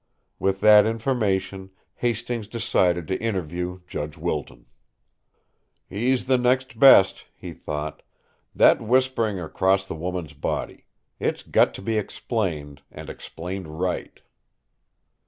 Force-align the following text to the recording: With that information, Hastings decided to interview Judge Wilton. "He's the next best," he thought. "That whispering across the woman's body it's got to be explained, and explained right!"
With 0.39 0.61
that 0.61 0.87
information, 0.87 1.69
Hastings 1.93 2.47
decided 2.47 3.07
to 3.07 3.21
interview 3.21 3.81
Judge 3.85 4.17
Wilton. 4.17 4.65
"He's 5.87 6.25
the 6.25 6.39
next 6.39 6.79
best," 6.79 7.27
he 7.35 7.53
thought. 7.53 8.01
"That 8.55 8.81
whispering 8.81 9.39
across 9.39 9.87
the 9.87 9.93
woman's 9.93 10.33
body 10.33 10.85
it's 11.19 11.43
got 11.43 11.75
to 11.75 11.83
be 11.83 11.99
explained, 11.99 12.81
and 12.89 13.11
explained 13.11 13.79
right!" 13.79 14.19